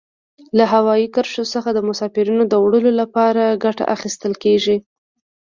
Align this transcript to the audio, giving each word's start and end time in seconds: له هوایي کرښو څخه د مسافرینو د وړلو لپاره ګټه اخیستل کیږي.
له 0.57 0.65
هوایي 0.73 1.07
کرښو 1.15 1.43
څخه 1.53 1.69
د 1.73 1.79
مسافرینو 1.89 2.43
د 2.47 2.53
وړلو 2.63 2.91
لپاره 3.01 3.59
ګټه 3.65 3.83
اخیستل 3.95 4.33
کیږي. 4.43 4.77